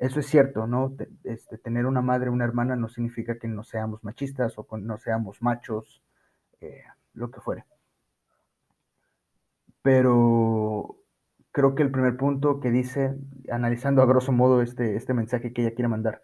Eso 0.00 0.18
es 0.18 0.26
cierto, 0.26 0.66
¿no? 0.66 0.96
Este, 1.24 1.58
tener 1.58 1.84
una 1.84 2.00
madre 2.00 2.30
una 2.30 2.44
hermana 2.46 2.74
no 2.74 2.88
significa 2.88 3.38
que 3.38 3.48
no 3.48 3.62
seamos 3.62 4.02
machistas 4.02 4.54
o 4.56 4.66
no 4.78 4.96
seamos 4.96 5.42
machos, 5.42 6.02
eh, 6.62 6.82
lo 7.12 7.30
que 7.30 7.42
fuere. 7.42 7.66
Pero 9.82 10.96
creo 11.52 11.74
que 11.74 11.82
el 11.82 11.90
primer 11.90 12.16
punto 12.16 12.60
que 12.60 12.70
dice, 12.70 13.14
analizando 13.50 14.00
a 14.00 14.06
grosso 14.06 14.32
modo 14.32 14.62
este, 14.62 14.96
este 14.96 15.12
mensaje 15.12 15.52
que 15.52 15.60
ella 15.60 15.74
quiere 15.74 15.88
mandar, 15.88 16.22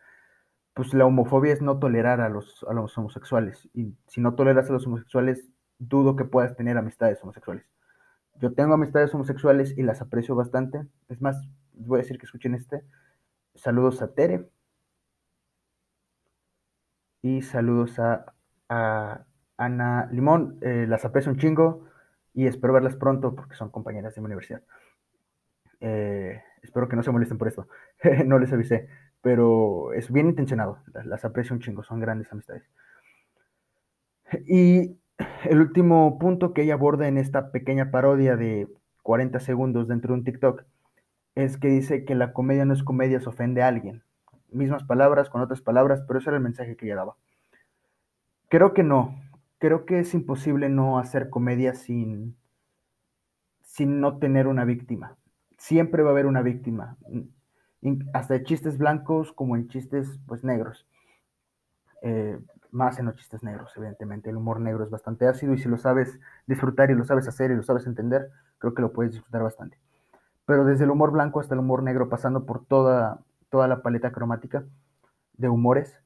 pues 0.72 0.94
la 0.94 1.04
homofobia 1.04 1.52
es 1.52 1.60
no 1.60 1.78
tolerar 1.78 2.22
a 2.22 2.30
los, 2.30 2.64
a 2.66 2.72
los 2.72 2.96
homosexuales. 2.96 3.68
Y 3.74 3.94
si 4.06 4.22
no 4.22 4.34
toleras 4.36 4.70
a 4.70 4.72
los 4.72 4.86
homosexuales, 4.86 5.50
dudo 5.78 6.16
que 6.16 6.24
puedas 6.24 6.56
tener 6.56 6.78
amistades 6.78 7.22
homosexuales. 7.22 7.66
Yo 8.40 8.54
tengo 8.54 8.72
amistades 8.72 9.12
homosexuales 9.12 9.76
y 9.76 9.82
las 9.82 10.00
aprecio 10.00 10.34
bastante. 10.34 10.86
Es 11.10 11.20
más, 11.20 11.46
voy 11.74 11.98
a 11.98 12.02
decir 12.02 12.18
que 12.18 12.24
escuchen 12.24 12.54
este. 12.54 12.82
Saludos 13.56 14.02
a 14.02 14.14
Tere. 14.14 14.48
Y 17.22 17.42
saludos 17.42 17.98
a 17.98 19.26
Ana 19.56 20.08
Limón, 20.12 20.58
eh, 20.60 20.86
las 20.88 21.04
aprecio 21.04 21.32
un 21.32 21.38
chingo 21.38 21.86
y 22.34 22.46
espero 22.46 22.74
verlas 22.74 22.96
pronto 22.96 23.34
porque 23.34 23.56
son 23.56 23.70
compañeras 23.70 24.14
de 24.14 24.20
mi 24.20 24.26
universidad. 24.26 24.62
Eh, 25.80 26.42
espero 26.62 26.88
que 26.88 26.96
no 26.96 27.02
se 27.02 27.10
molesten 27.10 27.38
por 27.38 27.48
esto, 27.48 27.68
no 28.26 28.38
les 28.38 28.52
avisé, 28.52 28.88
pero 29.22 29.92
es 29.92 30.10
bien 30.10 30.28
intencionado, 30.28 30.78
las, 30.92 31.06
las 31.06 31.24
aprecio 31.24 31.54
un 31.54 31.60
chingo, 31.60 31.82
son 31.82 32.00
grandes 32.00 32.30
amistades. 32.32 32.64
Y 34.46 34.98
el 35.44 35.60
último 35.60 36.18
punto 36.18 36.52
que 36.52 36.62
ella 36.62 36.74
aborda 36.74 37.08
en 37.08 37.16
esta 37.16 37.50
pequeña 37.50 37.90
parodia 37.90 38.36
de 38.36 38.68
40 39.02 39.40
segundos 39.40 39.88
dentro 39.88 40.12
de 40.12 40.18
un 40.18 40.24
TikTok 40.24 40.64
es 41.36 41.58
que 41.58 41.68
dice 41.68 42.04
que 42.04 42.14
la 42.14 42.32
comedia 42.32 42.64
no 42.64 42.72
es 42.72 42.82
comedia, 42.82 43.20
se 43.20 43.28
ofende 43.28 43.62
a 43.62 43.68
alguien. 43.68 44.02
Mismas 44.50 44.84
palabras 44.84 45.28
con 45.28 45.42
otras 45.42 45.60
palabras, 45.60 46.02
pero 46.06 46.18
ese 46.18 46.30
era 46.30 46.38
el 46.38 46.42
mensaje 46.42 46.76
que 46.76 46.86
ella 46.86 46.96
daba. 46.96 47.16
Creo 48.48 48.72
que 48.72 48.82
no. 48.82 49.14
Creo 49.58 49.84
que 49.84 50.00
es 50.00 50.14
imposible 50.14 50.70
no 50.70 50.98
hacer 50.98 51.28
comedia 51.28 51.74
sin, 51.74 52.36
sin 53.62 54.00
no 54.00 54.18
tener 54.18 54.46
una 54.46 54.64
víctima. 54.64 55.18
Siempre 55.58 56.02
va 56.02 56.08
a 56.10 56.12
haber 56.12 56.26
una 56.26 56.40
víctima. 56.40 56.96
Hasta 58.14 58.36
en 58.36 58.44
chistes 58.44 58.78
blancos 58.78 59.32
como 59.32 59.56
en 59.56 59.68
chistes 59.68 60.18
pues 60.26 60.42
negros. 60.42 60.86
Eh, 62.00 62.38
más 62.70 62.98
en 62.98 63.06
los 63.06 63.16
chistes 63.16 63.42
negros, 63.42 63.72
evidentemente. 63.76 64.30
El 64.30 64.36
humor 64.36 64.60
negro 64.60 64.84
es 64.84 64.90
bastante 64.90 65.26
ácido 65.26 65.52
y 65.52 65.58
si 65.58 65.68
lo 65.68 65.76
sabes 65.76 66.18
disfrutar 66.46 66.90
y 66.90 66.94
lo 66.94 67.04
sabes 67.04 67.28
hacer 67.28 67.50
y 67.50 67.56
lo 67.56 67.62
sabes 67.62 67.86
entender, 67.86 68.30
creo 68.58 68.72
que 68.72 68.82
lo 68.82 68.92
puedes 68.92 69.12
disfrutar 69.12 69.42
bastante. 69.42 69.78
Pero 70.46 70.64
desde 70.64 70.84
el 70.84 70.90
humor 70.90 71.10
blanco 71.10 71.40
hasta 71.40 71.54
el 71.54 71.60
humor 71.60 71.82
negro, 71.82 72.08
pasando 72.08 72.46
por 72.46 72.64
toda, 72.64 73.20
toda 73.50 73.68
la 73.68 73.82
paleta 73.82 74.12
cromática 74.12 74.64
de 75.34 75.48
humores, 75.48 76.00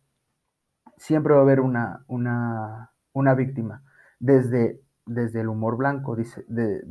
siempre 0.96 1.34
va 1.34 1.40
a 1.40 1.42
haber 1.42 1.60
una, 1.60 2.04
una, 2.08 2.90
una 3.12 3.34
víctima. 3.34 3.82
Desde, 4.18 4.80
desde 5.06 5.40
el 5.40 5.48
humor 5.48 5.76
blanco, 5.76 6.16
dice, 6.16 6.44
de, 6.48 6.82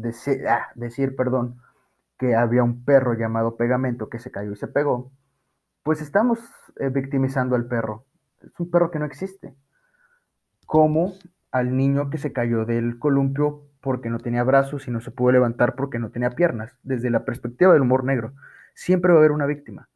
ah, 0.48 0.68
decir, 0.76 1.16
perdón, 1.16 1.60
que 2.18 2.36
había 2.36 2.64
un 2.64 2.84
perro 2.84 3.14
llamado 3.14 3.56
Pegamento 3.56 4.10
que 4.10 4.20
se 4.20 4.32
cayó 4.32 4.52
y 4.52 4.56
se 4.56 4.68
pegó, 4.68 5.12
pues 5.84 6.02
estamos 6.02 6.40
eh, 6.80 6.90
victimizando 6.90 7.56
al 7.56 7.66
perro. 7.66 8.06
Es 8.42 8.60
un 8.60 8.70
perro 8.70 8.92
que 8.92 9.00
no 9.00 9.06
existe 9.06 9.56
como 10.66 11.14
al 11.52 11.76
niño 11.76 12.10
que 12.10 12.20
se 12.20 12.32
cayó 12.32 12.66
del 12.66 13.00
columpio 13.00 13.64
porque 13.82 14.10
no 14.10 14.20
tenía 14.20 14.44
brazos 14.44 14.88
y 14.88 14.92
no 14.92 15.02
se 15.02 15.12
pudo 15.12 15.32
levantar 15.32 15.76
porque 15.76 16.00
no 16.00 16.10
tenía 16.10 16.32
piernas. 16.32 16.76
Desde 16.84 17.10
la 17.10 17.26
perspectiva 17.26 17.74
del 17.74 17.84
humor 17.84 18.04
negro, 18.04 18.34
siempre 18.74 19.12
va 19.12 19.18
a 19.18 19.20
haber 19.20 19.32
una 19.32 19.46
víctima. 19.46 19.90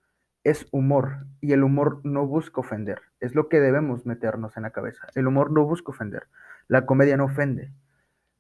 Es 0.44 0.68
humor 0.72 1.26
y 1.42 1.54
el 1.54 1.64
humor 1.64 2.02
no 2.04 2.26
busca 2.28 2.62
ofender. 2.62 3.02
Es 3.20 3.36
lo 3.36 3.50
que 3.50 3.60
debemos 3.60 4.06
meternos 4.06 4.58
en 4.58 4.64
la 4.64 4.72
cabeza. 4.72 5.08
El 5.16 5.28
humor 5.28 5.52
no 5.52 5.66
busca 5.66 5.92
ofender. 5.92 6.28
La 6.68 6.86
comedia 6.86 7.18
no 7.18 7.26
ofende. 7.26 7.72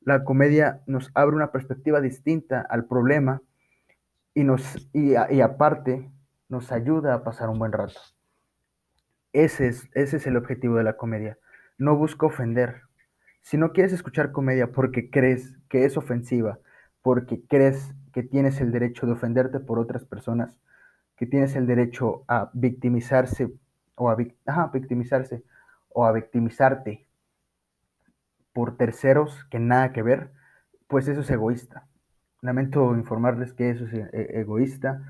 La 0.02 0.24
comedia 0.24 0.82
nos 0.86 1.12
abre 1.14 1.36
una 1.36 1.52
perspectiva 1.52 2.02
distinta 2.02 2.66
al 2.70 2.86
problema 2.86 3.42
y, 4.34 4.44
nos, 4.44 4.90
y, 4.92 5.16
aparte 5.16 6.12
nos 6.50 6.72
ayuda 6.72 7.14
a 7.14 7.24
pasar 7.24 7.50
un 7.50 7.60
buen 7.60 7.72
rato. 7.72 8.00
Ese 9.32 9.68
es, 9.68 9.90
ese 9.94 10.18
es 10.18 10.28
el 10.28 10.36
objetivo 10.36 10.76
de 10.76 10.84
la 10.84 10.98
comedia 10.98 11.38
no 11.78 11.96
busco 11.96 12.28
ofender. 12.28 12.82
Si 13.44 13.58
no 13.58 13.74
quieres 13.74 13.92
escuchar 13.92 14.32
comedia 14.32 14.72
porque 14.72 15.10
crees 15.10 15.58
que 15.68 15.84
es 15.84 15.98
ofensiva, 15.98 16.60
porque 17.02 17.46
crees 17.46 17.94
que 18.14 18.24
tienes 18.24 18.62
el 18.62 18.72
derecho 18.72 19.06
de 19.06 19.12
ofenderte 19.12 19.60
por 19.60 19.80
otras 19.80 20.06
personas, 20.06 20.58
que 21.18 21.26
tienes 21.26 21.56
el 21.58 21.68
derecho 21.68 22.24
a 22.30 22.50
victimizarse 22.54 23.54
o 23.96 24.10
a 24.10 24.16
victimizarse 24.16 25.44
o 25.90 26.06
a 26.06 26.14
victimizarte 26.14 27.06
por 28.54 28.78
terceros 28.78 29.46
que 29.52 29.60
nada 29.60 29.92
que 29.92 30.04
ver, 30.04 30.32
pues 30.88 31.10
eso 31.10 31.20
es 31.20 31.30
egoísta. 31.30 31.86
Lamento 32.42 32.96
informarles 32.96 33.52
que 33.54 33.72
eso 33.72 33.86
es 33.86 33.94
e-, 33.94 34.40
egoísta 34.40 35.02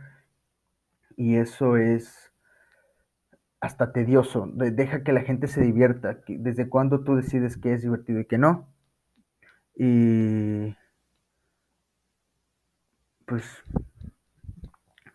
y 1.15 1.35
eso 1.35 1.77
es 1.77 2.22
hasta 3.63 3.93
tedioso. 3.93 4.45
deja 4.55 5.03
que 5.03 5.13
la 5.13 5.21
gente 5.21 5.47
se 5.47 5.61
divierta. 5.61 6.19
¿Desde 6.27 6.67
cuándo 6.67 7.03
tú 7.05 7.15
decides 7.15 7.55
que 7.57 7.73
es 7.73 7.81
divertido 7.81 8.19
y 8.19 8.25
que 8.25 8.37
no? 8.37 8.67
Y 9.75 10.75
pues 13.25 13.45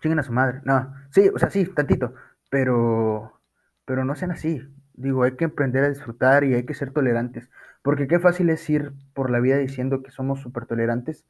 chinguen 0.00 0.20
a 0.20 0.22
su 0.22 0.32
madre. 0.32 0.62
No, 0.64 0.94
sí, 1.10 1.28
o 1.28 1.38
sea, 1.38 1.50
sí, 1.50 1.66
tantito, 1.66 2.14
pero 2.50 3.38
pero 3.84 4.04
no 4.06 4.14
sean 4.14 4.30
así. 4.30 4.62
Digo, 4.94 5.24
hay 5.24 5.36
que 5.36 5.44
aprender 5.46 5.84
a 5.84 5.90
disfrutar 5.90 6.44
y 6.44 6.54
hay 6.54 6.64
que 6.64 6.74
ser 6.74 6.92
tolerantes, 6.92 7.50
porque 7.82 8.08
qué 8.08 8.18
fácil 8.18 8.48
es 8.50 8.68
ir 8.70 8.94
por 9.14 9.30
la 9.30 9.40
vida 9.40 9.58
diciendo 9.58 10.02
que 10.02 10.10
somos 10.10 10.40
súper 10.40 10.66
tolerantes, 10.66 11.26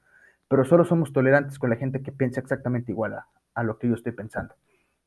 pero 0.48 0.64
solo 0.64 0.84
somos 0.84 1.12
tolerantes 1.12 1.58
con 1.58 1.70
la 1.70 1.76
gente 1.76 2.02
que 2.02 2.12
piensa 2.12 2.40
exactamente 2.40 2.92
igual 2.92 3.16
a 3.54 3.62
lo 3.64 3.78
que 3.78 3.88
yo 3.88 3.94
estoy 3.94 4.12
pensando. 4.12 4.54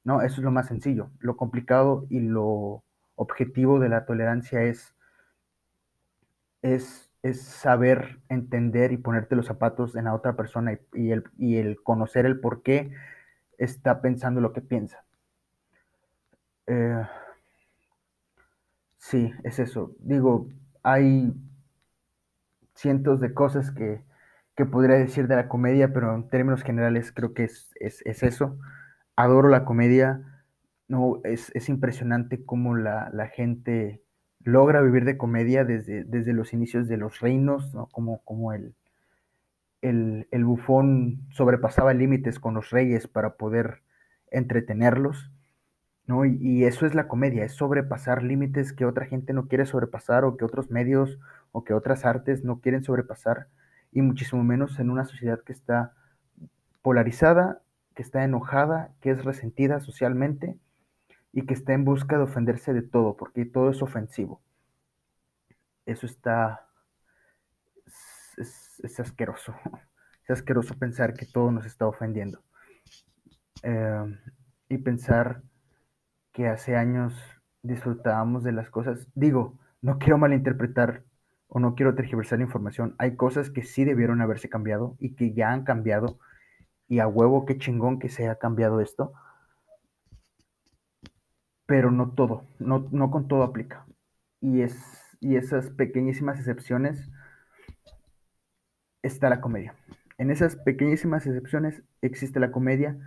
¿No? 0.03 0.21
Eso 0.21 0.35
es 0.35 0.43
lo 0.43 0.51
más 0.51 0.67
sencillo. 0.67 1.11
Lo 1.19 1.37
complicado 1.37 2.05
y 2.09 2.19
lo 2.19 2.83
objetivo 3.15 3.79
de 3.79 3.89
la 3.89 4.05
tolerancia 4.05 4.63
es, 4.63 4.95
es, 6.61 7.11
es 7.21 7.41
saber 7.41 8.19
entender 8.29 8.91
y 8.91 8.97
ponerte 8.97 9.35
los 9.35 9.45
zapatos 9.45 9.95
en 9.95 10.05
la 10.05 10.15
otra 10.15 10.35
persona 10.35 10.79
y, 10.93 11.11
el, 11.11 11.23
y 11.37 11.57
el 11.57 11.81
conocer 11.83 12.25
el 12.25 12.39
por 12.39 12.63
qué 12.63 12.91
está 13.57 14.01
pensando 14.01 14.41
lo 14.41 14.53
que 14.53 14.61
piensa. 14.61 15.03
Eh, 16.67 17.03
sí, 18.97 19.31
es 19.43 19.59
eso. 19.59 19.95
Digo, 19.99 20.47
hay 20.83 21.33
cientos 22.73 23.19
de 23.19 23.33
cosas 23.33 23.69
que, 23.71 24.01
que, 24.55 24.65
podría 24.65 24.95
decir 24.95 25.27
de 25.27 25.35
la 25.35 25.47
comedia, 25.47 25.93
pero 25.93 26.15
en 26.15 26.27
términos 26.29 26.63
generales 26.63 27.11
creo 27.11 27.33
que 27.33 27.43
es, 27.43 27.71
es, 27.79 28.01
es 28.05 28.23
eso 28.23 28.57
adoro 29.21 29.49
la 29.49 29.65
comedia. 29.65 30.21
No, 30.87 31.21
es, 31.23 31.51
impresionante 31.69 32.43
cómo 32.43 32.75
la, 32.75 33.09
gente 33.33 34.01
logra 34.43 34.81
vivir 34.81 35.05
de 35.05 35.17
comedia 35.17 35.63
desde, 35.63 36.03
desde 36.03 36.33
los 36.33 36.53
inicios 36.53 36.87
de 36.87 36.97
los 36.97 37.19
reinos, 37.19 37.71
como, 37.91 38.21
como 38.23 38.51
el, 38.51 38.75
el, 39.81 40.45
bufón 40.45 41.21
sobrepasaba 41.31 41.93
límites 41.93 42.39
con 42.39 42.53
los 42.53 42.71
reyes 42.71 43.07
para 43.07 43.35
poder 43.35 43.83
entretenerlos. 44.31 45.31
¿no? 46.07 46.25
Y, 46.25 46.37
y, 46.41 46.65
eso 46.65 46.85
es 46.85 46.93
la 46.93 47.07
comedia, 47.07 47.45
es 47.45 47.53
sobrepasar 47.53 48.23
límites 48.23 48.73
que 48.73 48.85
otra 48.85 49.05
gente 49.05 49.33
no 49.33 49.47
quiere 49.47 49.65
sobrepasar 49.65 50.25
o 50.25 50.35
que 50.35 50.43
otros 50.43 50.71
medios 50.71 51.19
o 51.53 51.63
que 51.63 51.73
otras 51.73 52.05
artes 52.05 52.43
no 52.43 52.59
quieren 52.59 52.83
sobrepasar, 52.83 53.47
y 53.91 54.01
muchísimo 54.01 54.43
menos 54.43 54.79
en 54.79 54.89
una 54.89 55.05
sociedad 55.05 55.41
que 55.43 55.53
está 55.53 55.93
polarizada 56.81 57.61
que 58.01 58.05
está 58.05 58.23
enojada, 58.23 58.95
que 58.99 59.11
es 59.11 59.23
resentida 59.23 59.79
socialmente 59.79 60.57
y 61.31 61.45
que 61.45 61.53
está 61.53 61.73
en 61.73 61.85
busca 61.85 62.17
de 62.17 62.23
ofenderse 62.23 62.73
de 62.73 62.81
todo, 62.81 63.15
porque 63.15 63.45
todo 63.45 63.69
es 63.69 63.83
ofensivo. 63.83 64.41
Eso 65.85 66.07
está... 66.07 66.67
es, 68.37 68.99
asqueroso. 68.99 69.53
Es 70.23 70.31
asqueroso 70.31 70.77
pensar 70.77 71.13
que 71.13 71.27
todo 71.27 71.51
nos 71.51 71.65
está 71.65 71.87
ofendiendo. 71.87 72.41
Em, 73.61 74.19
y 74.69 74.77
pensar 74.79 75.43
que 76.31 76.47
hace 76.47 76.75
años 76.75 77.13
disfrutábamos 77.61 78.43
de 78.43 78.51
las 78.51 78.69
cosas. 78.71 79.07
Digo, 79.13 79.59
no 79.81 79.99
quiero 79.99 80.17
malinterpretar 80.17 81.03
o 81.47 81.59
no 81.59 81.75
quiero 81.75 81.93
tergiversar 81.93 82.39
la 82.39 82.45
información. 82.45 82.95
Hay 82.97 83.15
cosas 83.15 83.51
que 83.51 83.63
sí 83.63 83.83
debieron 83.83 84.21
haberse 84.21 84.47
cambiado 84.49 84.95
y 84.99 85.15
que 85.15 85.33
ya 85.33 85.51
han 85.51 85.63
cambiado 85.63 86.19
y 86.91 86.99
a 86.99 87.07
huevo, 87.07 87.45
qué 87.45 87.57
chingón 87.57 87.99
que 87.99 88.09
se 88.09 88.27
ha 88.27 88.35
cambiado 88.35 88.81
esto. 88.81 89.13
Pero 91.65 91.89
no 91.89 92.11
todo, 92.11 92.43
no, 92.59 92.89
no 92.91 93.09
con 93.11 93.29
todo 93.29 93.43
aplica. 93.43 93.85
Y, 94.41 94.61
es, 94.61 94.77
y 95.21 95.37
esas 95.37 95.69
pequeñísimas 95.69 96.37
excepciones 96.37 97.09
está 99.03 99.29
la 99.29 99.39
comedia. 99.39 99.73
En 100.17 100.31
esas 100.31 100.57
pequeñísimas 100.57 101.25
excepciones 101.25 101.81
existe 102.01 102.41
la 102.41 102.51
comedia, 102.51 102.99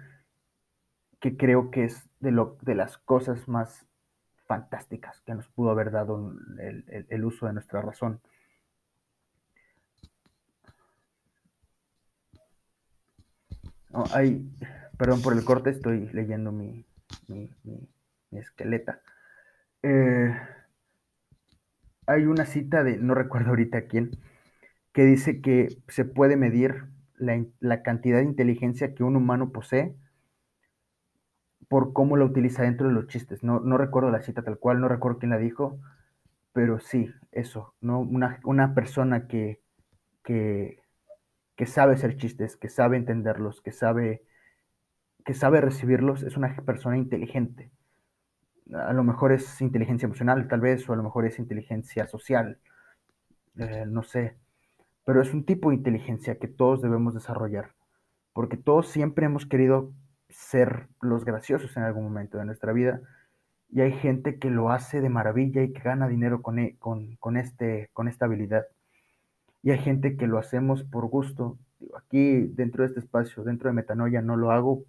que 1.20 1.36
creo 1.36 1.70
que 1.70 1.84
es 1.84 2.08
de, 2.20 2.30
lo, 2.30 2.56
de 2.62 2.76
las 2.76 2.96
cosas 2.96 3.48
más 3.48 3.86
fantásticas 4.46 5.20
que 5.26 5.34
nos 5.34 5.46
pudo 5.48 5.68
haber 5.68 5.90
dado 5.90 6.32
el, 6.58 7.06
el 7.10 7.24
uso 7.26 7.44
de 7.44 7.52
nuestra 7.52 7.82
razón. 7.82 8.22
Hay, 14.12 14.48
perdón 14.98 15.22
por 15.22 15.32
el 15.32 15.44
corte, 15.44 15.70
estoy 15.70 16.08
leyendo 16.12 16.52
mi, 16.52 16.84
mi, 17.28 17.50
esqueleta. 18.32 19.00
Eh, 19.82 20.34
hay 22.06 22.26
una 22.26 22.44
cita 22.46 22.84
de, 22.84 22.98
no 22.98 23.14
recuerdo 23.14 23.50
ahorita 23.50 23.86
quién, 23.86 24.10
que 24.92 25.04
dice 25.04 25.40
que 25.40 25.68
se 25.88 26.04
puede 26.04 26.36
medir 26.36 26.86
la, 27.16 27.82
cantidad 27.82 28.18
de 28.18 28.24
inteligencia 28.24 28.94
que 28.94 29.04
un 29.04 29.16
humano 29.16 29.50
posee 29.50 29.94
por 31.68 31.92
cómo 31.92 32.16
la 32.16 32.24
utiliza 32.24 32.62
dentro 32.62 32.88
de 32.88 32.94
los 32.94 33.06
chistes. 33.08 33.42
No, 33.42 33.60
no 33.60 33.78
recuerdo 33.78 34.10
la 34.10 34.22
cita 34.22 34.42
tal 34.42 34.58
cual, 34.58 34.80
no 34.80 34.88
recuerdo 34.88 35.18
quién 35.18 35.30
la 35.30 35.38
dijo, 35.38 35.78
pero 36.52 36.78
sí, 36.78 37.10
eso, 37.32 37.74
¿no? 37.80 38.00
Una, 38.00 38.40
una 38.44 38.74
persona 38.74 39.26
que, 39.26 39.60
que, 40.22 40.83
que 41.56 41.66
sabe 41.66 41.94
hacer 41.94 42.16
chistes, 42.16 42.56
que 42.56 42.68
sabe 42.68 42.96
entenderlos, 42.96 43.60
que 43.60 43.72
sabe, 43.72 44.22
que 45.24 45.34
sabe 45.34 45.60
recibirlos, 45.60 46.22
es 46.22 46.36
una 46.36 46.54
persona 46.56 46.96
inteligente. 46.96 47.70
A 48.72 48.92
lo 48.92 49.04
mejor 49.04 49.32
es 49.32 49.60
inteligencia 49.60 50.06
emocional, 50.06 50.48
tal 50.48 50.60
vez, 50.60 50.88
o 50.88 50.92
a 50.92 50.96
lo 50.96 51.02
mejor 51.02 51.26
es 51.26 51.38
inteligencia 51.38 52.06
social, 52.06 52.58
eh, 53.58 53.84
no 53.86 54.02
sé. 54.02 54.36
Pero 55.04 55.20
es 55.22 55.32
un 55.34 55.44
tipo 55.44 55.70
de 55.70 55.76
inteligencia 55.76 56.38
que 56.38 56.48
todos 56.48 56.82
debemos 56.82 57.14
desarrollar, 57.14 57.74
porque 58.32 58.56
todos 58.56 58.88
siempre 58.88 59.26
hemos 59.26 59.46
querido 59.46 59.92
ser 60.28 60.88
los 61.00 61.24
graciosos 61.24 61.76
en 61.76 61.84
algún 61.84 62.04
momento 62.04 62.38
de 62.38 62.46
nuestra 62.46 62.72
vida, 62.72 63.00
y 63.70 63.80
hay 63.80 63.92
gente 63.92 64.38
que 64.38 64.50
lo 64.50 64.70
hace 64.70 65.00
de 65.00 65.08
maravilla 65.08 65.62
y 65.62 65.72
que 65.72 65.82
gana 65.82 66.08
dinero 66.08 66.42
con, 66.42 66.58
e, 66.58 66.76
con, 66.78 67.16
con, 67.16 67.36
este, 67.36 67.90
con 67.92 68.08
esta 68.08 68.26
habilidad. 68.26 68.66
Y 69.64 69.70
hay 69.70 69.78
gente 69.78 70.16
que 70.16 70.26
lo 70.26 70.38
hacemos 70.38 70.84
por 70.84 71.06
gusto. 71.08 71.58
Aquí, 71.96 72.42
dentro 72.48 72.82
de 72.82 72.88
este 72.88 73.00
espacio, 73.00 73.44
dentro 73.44 73.68
de 73.70 73.74
Metanoia, 73.74 74.20
no 74.22 74.36
lo 74.36 74.52
hago, 74.52 74.84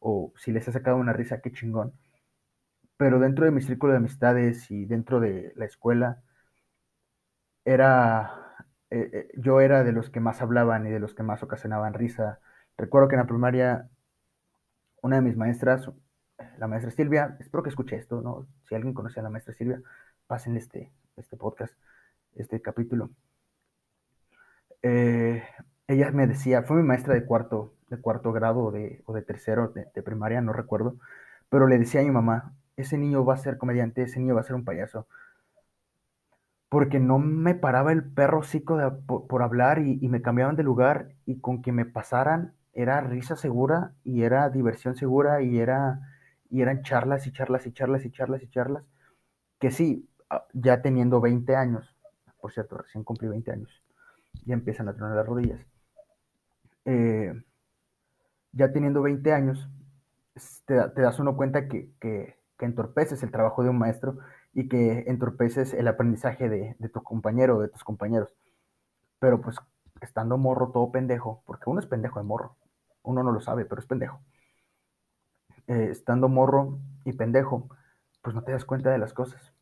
o 0.00 0.32
si 0.36 0.52
les 0.52 0.68
ha 0.68 0.72
sacado 0.72 0.98
una 0.98 1.14
risa, 1.14 1.40
qué 1.40 1.52
chingón. 1.52 1.94
Pero 2.96 3.18
dentro 3.18 3.46
de 3.46 3.50
mi 3.50 3.62
círculo 3.62 3.92
de 3.92 3.98
amistades 3.98 4.70
y 4.70 4.84
dentro 4.84 5.20
de 5.20 5.52
la 5.56 5.64
escuela, 5.64 6.22
era, 7.64 8.54
eh, 8.90 9.10
eh, 9.12 9.28
yo 9.36 9.60
era 9.60 9.84
de 9.84 9.92
los 9.92 10.10
que 10.10 10.20
más 10.20 10.42
hablaban 10.42 10.86
y 10.86 10.90
de 10.90 11.00
los 11.00 11.14
que 11.14 11.22
más 11.22 11.42
ocasionaban 11.42 11.94
risa. 11.94 12.40
Recuerdo 12.76 13.08
que 13.08 13.14
en 13.16 13.20
la 13.20 13.26
primaria, 13.26 13.88
una 15.02 15.16
de 15.16 15.22
mis 15.22 15.36
maestras, 15.36 15.90
la 16.58 16.66
maestra 16.68 16.90
Silvia, 16.90 17.36
espero 17.40 17.62
que 17.62 17.70
escuche 17.70 17.96
esto, 17.96 18.20
¿no? 18.22 18.46
Si 18.68 18.74
alguien 18.74 18.94
conoce 18.94 19.20
a 19.20 19.22
la 19.22 19.30
maestra 19.30 19.54
Silvia, 19.54 19.80
pasen 20.26 20.56
este, 20.56 20.92
este 21.16 21.36
podcast, 21.36 21.74
este 22.34 22.60
capítulo. 22.62 23.10
Eh, 24.82 25.42
ella 25.88 26.10
me 26.12 26.26
decía, 26.26 26.62
fue 26.62 26.76
mi 26.76 26.82
maestra 26.82 27.14
de 27.14 27.24
cuarto, 27.24 27.74
de 27.88 28.00
cuarto 28.00 28.32
grado 28.32 28.60
o 28.60 28.70
de, 28.70 29.02
o 29.06 29.12
de 29.12 29.22
tercero 29.22 29.68
de, 29.68 30.02
primaria, 30.02 30.40
no 30.40 30.52
recuerdo, 30.52 30.96
pero 31.48 31.66
le 31.66 31.78
decía 31.78 32.00
a 32.00 32.04
mi 32.04 32.10
mamá, 32.10 32.54
ese 32.76 32.96
niño 32.98 33.24
va 33.24 33.34
a 33.34 33.38
ser 33.38 33.58
comediante, 33.58 34.02
ese 34.02 34.20
niño 34.20 34.34
va 34.34 34.40
a 34.42 34.44
ser 34.44 34.56
un 34.56 34.64
payaso, 34.64 35.06
porque 36.68 37.00
no 37.00 37.18
me 37.18 37.54
paraba 37.54 37.92
el 37.92 38.04
perro 38.04 38.42
cico 38.42 38.76
de, 38.76 38.90
por, 38.90 39.26
por, 39.26 39.42
hablar 39.42 39.80
y, 39.80 39.98
y 40.00 40.08
me 40.08 40.22
cambiaban 40.22 40.56
de 40.56 40.62
lugar 40.62 41.10
y 41.26 41.40
con 41.40 41.62
que 41.62 41.72
me 41.72 41.84
pasaran 41.84 42.54
era 42.72 43.00
risa 43.00 43.36
segura 43.36 43.92
y 44.04 44.22
era 44.22 44.48
diversión 44.50 44.94
segura 44.94 45.42
y 45.42 45.58
era 45.58 46.00
y 46.50 46.62
eran 46.62 46.82
charlas 46.82 47.26
y 47.26 47.32
charlas 47.32 47.66
y 47.66 47.72
charlas 47.72 48.04
y 48.04 48.10
charlas 48.10 48.42
y 48.42 48.48
charlas, 48.48 48.84
que 49.60 49.70
sí, 49.70 50.08
ah, 50.28 50.46
ya 50.52 50.82
teniendo 50.82 51.20
20 51.20 51.54
años, 51.56 51.96
por 52.40 52.52
cierto, 52.52 52.78
recién 52.78 53.04
cumplí 53.04 53.28
20 53.28 53.52
años, 53.52 53.82
ya 54.44 54.54
empiezan 54.54 54.88
a 54.88 54.94
tronar 54.94 55.16
las 55.16 55.26
rodillas, 55.26 55.60
eh, 56.84 57.42
ya 58.52 58.72
teniendo 58.72 59.02
20 59.02 59.32
años, 59.32 59.68
te, 60.66 60.74
das 60.74 61.18
uno 61.18 61.36
cuenta 61.36 61.68
que, 61.68 61.90
que, 62.00 62.36
que, 62.58 62.66
entorpeces 62.66 63.22
el 63.22 63.30
trabajo 63.30 63.62
de 63.62 63.70
un 63.70 63.78
maestro 63.78 64.18
y 64.54 64.68
que 64.68 65.04
entorpeces 65.06 65.74
el 65.74 65.88
aprendizaje 65.88 66.48
de, 66.48 66.76
de 66.78 66.88
tu 66.88 67.02
compañero 67.02 67.58
o 67.58 67.62
de 67.62 67.68
tus 67.68 67.84
compañeros. 67.84 68.34
Pero 69.18 69.40
pues 69.40 69.56
estando 70.00 70.38
morro 70.38 70.70
todo 70.72 70.90
pendejo, 70.92 71.42
porque 71.46 71.70
uno 71.70 71.80
es 71.80 71.86
pendejo 71.86 72.20
de 72.20 72.26
morro, 72.26 72.56
uno 73.02 73.22
no 73.22 73.32
lo 73.32 73.40
sabe, 73.40 73.64
pero 73.64 73.80
es 73.80 73.86
pendejo 73.86 74.20
eh, 75.70 75.88
estando 75.90 76.28
morro 76.28 76.80
y 77.04 77.12
pendejo, 77.12 77.68
pues 78.22 78.34
no 78.34 78.42
te 78.42 78.50
das 78.50 78.64
cuenta 78.64 78.90
de 78.90 78.98
las 78.98 79.12
cosas. 79.12 79.54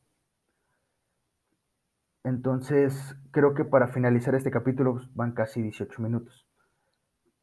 Entonces, 2.28 3.16
creo 3.30 3.54
que 3.54 3.64
para 3.64 3.88
finalizar 3.88 4.35
este 4.35 4.50
capítulo 4.50 4.94
pues, 4.94 5.14
van 5.14 5.32
casi 5.32 5.62
18 5.62 6.02
minutos. 6.02 6.47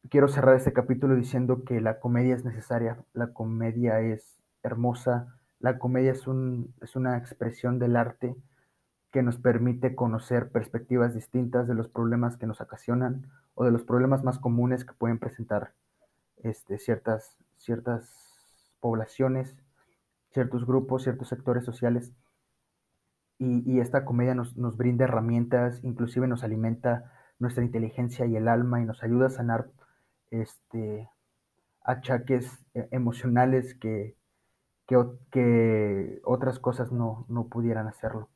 Quiero 0.08 0.28
cerrar 0.28 0.54
este 0.54 0.72
capítulo 0.72 1.16
diciendo 1.16 1.64
que 1.64 1.80
la 1.80 1.98
comedia 1.98 2.36
es 2.36 2.44
necesaria, 2.44 3.04
la 3.12 3.32
comedia 3.32 4.00
es 4.00 4.38
hermosa, 4.62 5.36
la 5.58 5.80
comedia 5.80 6.12
es, 6.12 6.28
un, 6.28 6.72
es 6.80 6.94
una 6.94 7.18
expresión 7.18 7.80
del 7.80 7.96
arte 7.96 8.36
que 9.10 9.24
nos 9.24 9.38
permite 9.38 9.96
conocer 9.96 10.50
perspectivas 10.50 11.14
distintas 11.14 11.66
de 11.66 11.74
los 11.74 11.88
problemas 11.88 12.36
que 12.36 12.46
nos 12.46 12.60
ocasionan 12.60 13.26
o 13.56 13.64
de 13.64 13.72
los 13.72 13.82
problemas 13.82 14.22
más 14.22 14.38
comunes 14.38 14.84
que 14.84 14.94
pueden 14.94 15.18
presentar 15.18 15.72
este, 16.44 16.78
ciertas, 16.78 17.36
ciertas 17.56 18.70
poblaciones, 18.78 19.56
ciertos 20.30 20.64
grupos, 20.64 21.02
ciertos 21.02 21.28
sectores 21.28 21.64
sociales. 21.64 22.12
Y, 23.38 23.80
esta 23.80 24.04
comedia 24.04 24.34
nos, 24.34 24.56
nos, 24.56 24.76
brinda 24.78 25.04
herramientas, 25.04 25.80
inclusive 25.84 26.26
nos 26.26 26.42
alimenta 26.42 27.12
nuestra 27.38 27.64
inteligencia 27.64 28.24
y 28.24 28.34
el 28.36 28.48
alma 28.48 28.80
y 28.80 28.86
nos 28.86 29.02
ayuda 29.02 29.26
a 29.26 29.30
sanar 29.30 29.68
este, 30.30 31.10
achaques 31.82 32.64
eh, 32.72 32.88
emocionales 32.92 33.74
que, 33.74 34.16
que, 34.86 34.96
que 35.30 36.20
otras 36.24 36.58
cosas 36.58 36.92
no, 36.92 37.26
no, 37.28 37.48
pudieran 37.48 37.88
hacerlo. 37.88 38.30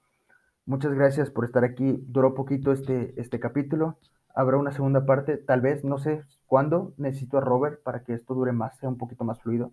Muchas 0.67 0.93
gracias 0.93 1.31
por 1.31 1.47
estar 1.47 1.65
aquí. 1.65 2.05
Duró 2.07 2.35
poquito 2.35 2.71
este, 2.73 3.19
este 3.19 3.41
capítulo. 3.41 3.99
Habrá 4.35 4.59
una 4.59 4.71
segunda 4.71 5.07
parte, 5.07 5.39
tal 5.39 5.63
vez, 5.63 5.83
no 5.83 5.99
sé 5.99 6.25
cuándo. 6.47 6.93
Necesito 6.99 7.39
a 7.39 7.41
Robert 7.41 7.83
para 7.83 8.05
que 8.05 8.13
esto 8.13 8.35
dure 8.35 8.53
más, 8.53 8.77
sea 8.79 8.91
un 8.91 8.99
poquito 8.99 9.25
más 9.25 9.41
fluido 9.41 9.73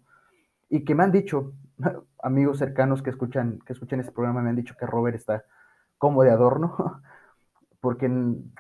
y 0.70 0.84
que 0.84 0.96
me 0.96 1.04
han 1.04 1.12
dicho, 1.12 1.54
amigos 2.24 2.60
cercanos 2.60 3.02
que 3.02 3.10
escuchan, 3.10 3.60
que 3.66 3.74
escuchan 3.74 4.00
este 4.00 4.12
programa, 4.12 4.42
me 4.42 4.50
han 4.50 4.56
dicho 4.56 4.76
que 4.80 4.86
Robert 4.86 5.16
está 5.16 5.46
como 5.98 6.24
de 6.24 6.32
adorno, 6.32 7.02
porque 7.82 8.10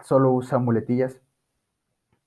solo 0.03 0.31
usa 0.31 0.59
muletillas. 0.59 1.19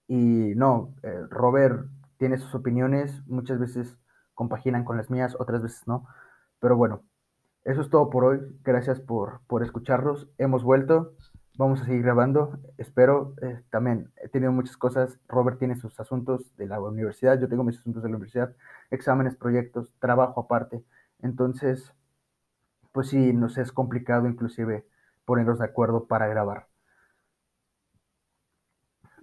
Y 0.09 0.55
no, 0.57 0.95
eh, 1.03 1.27
Robert 1.31 1.87
tiene 2.19 2.37
sus 2.39 2.55
opiniones, 2.55 3.23
muchas 3.27 3.59
veces 3.59 3.97
compaginan 4.35 4.85
con 4.85 4.97
las 4.97 5.11
mías, 5.11 5.37
otras 5.39 5.63
veces 5.63 5.87
no. 5.87 6.07
Pero 6.59 6.77
bueno, 6.77 7.03
eso 7.65 7.81
es 7.83 7.91
todo 7.91 8.11
por 8.11 8.25
hoy. 8.25 8.41
Gracias 8.65 9.01
por, 9.01 9.41
por 9.47 9.63
escucharnos. 9.63 10.29
Hemos 10.39 10.63
vuelto. 10.65 11.15
Vamos 11.61 11.83
a 11.83 11.85
seguir 11.85 12.01
grabando, 12.05 12.59
espero. 12.79 13.35
Eh, 13.43 13.63
también 13.69 14.11
he 14.17 14.31
tenido 14.31 14.51
muchas 14.51 14.79
cosas. 14.79 15.19
Robert 15.29 15.59
tiene 15.59 15.77
sus 15.77 16.01
asuntos 16.01 16.57
de 16.57 16.67
la 16.67 16.81
universidad, 16.81 17.39
yo 17.39 17.51
tengo 17.51 17.65
mis 17.65 17.77
asuntos 17.77 18.03
de 18.03 18.09
la 18.09 18.17
universidad, 18.17 18.57
exámenes, 18.91 19.37
proyectos, 19.37 19.93
trabajo 19.99 20.41
aparte. 20.41 20.83
Entonces, 21.21 21.93
pues 22.93 23.09
sí, 23.09 23.35
nos 23.35 23.59
es 23.59 23.73
complicado 23.73 24.27
inclusive 24.27 24.87
ponernos 25.27 25.59
de 25.59 25.67
acuerdo 25.67 26.07
para 26.07 26.29
grabar. 26.29 26.67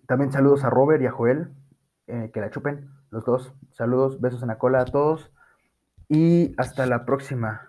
También 0.06 0.32
saludos 0.32 0.63
a 0.63 0.69
Robert 0.69 1.02
y 1.02 1.08
a 1.08 1.12
Joel, 1.12 1.50
eh, 2.06 2.30
que 2.32 2.39
la 2.39 2.52
chupen 2.52 2.88
los 3.10 3.26
dos. 3.26 3.52
Saludos, 3.71 4.21
besos 4.21 4.43
en 4.43 4.50
la 4.50 4.60
cola 4.60 4.82
a 4.82 4.86
todos 4.86 5.32
y 6.08 6.54
hasta 6.60 6.86
la 6.86 7.04
próxima. 7.04 7.66